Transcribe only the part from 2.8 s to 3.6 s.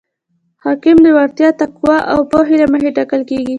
ټاکل کیږي.